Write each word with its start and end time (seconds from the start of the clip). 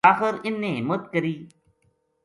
آخر 0.09 0.33
اِنھ 0.45 0.59
نے 0.63 0.71
ہمت 0.77 1.01
کری 1.13 1.35